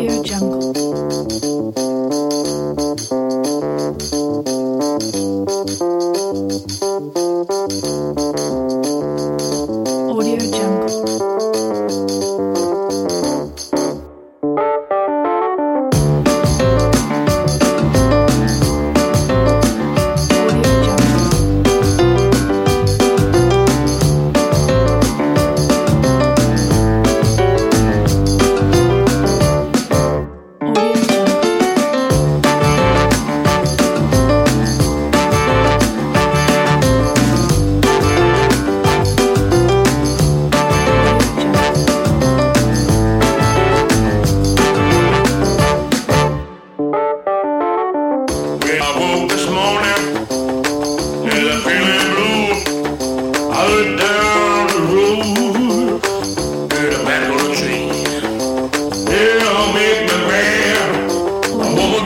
[0.00, 0.89] Audio Jungle.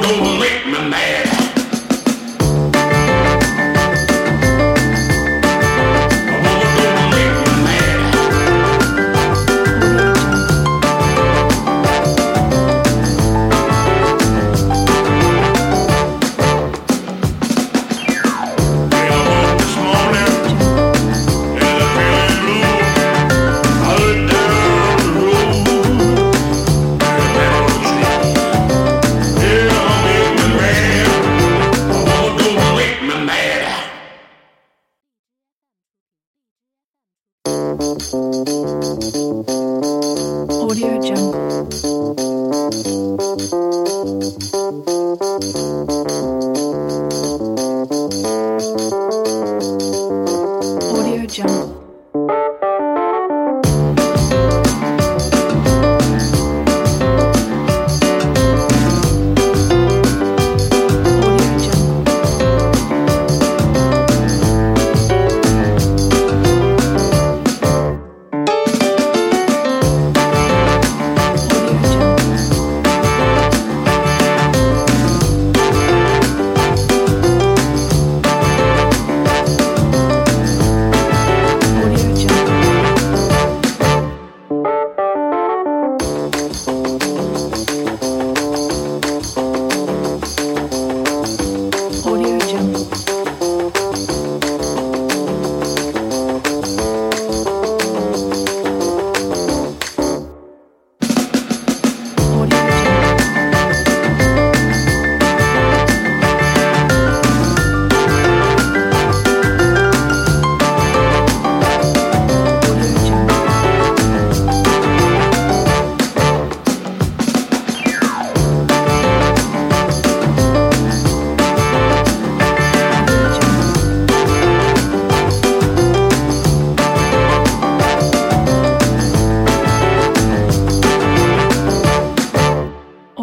[0.05, 1.44] Gonna make me mad.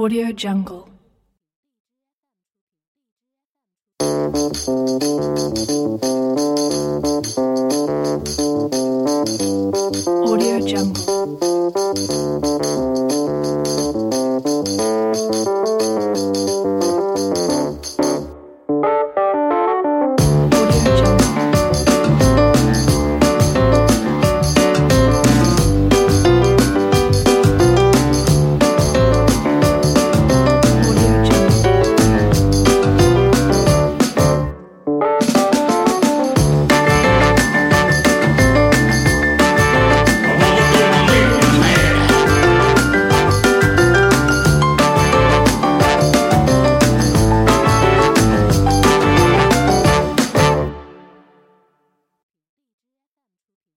[0.02, 0.90] Audio Jungle.